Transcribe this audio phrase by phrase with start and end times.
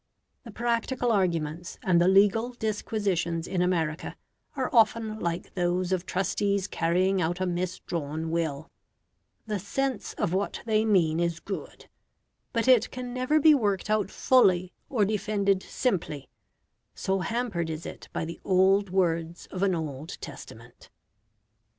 [0.45, 4.15] The practical arguments and the legal disquisitions in America
[4.55, 8.71] are often like those of trustees carrying out a misdrawn will
[9.45, 11.87] the sense of what they mean is good,
[12.51, 16.27] but it can never be worked out fully or defended simply,
[16.95, 20.89] so hampered is it by the old words of an old testament.